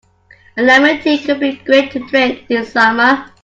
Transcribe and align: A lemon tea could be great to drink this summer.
A 0.57 0.63
lemon 0.63 0.99
tea 0.99 1.19
could 1.19 1.39
be 1.39 1.57
great 1.57 1.91
to 1.91 1.99
drink 2.07 2.47
this 2.47 2.73
summer. 2.73 3.31